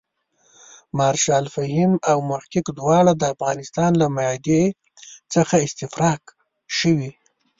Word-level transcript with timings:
مارشال 0.97 1.45
فهیم 1.55 1.91
او 2.11 2.17
محقق 2.29 2.65
دواړه 2.79 3.11
د 3.15 3.23
افغانستان 3.35 3.91
له 4.01 4.07
معدې 4.17 4.63
څخه 5.33 5.55
استفراق 5.67 6.21
شوي. 6.77 7.11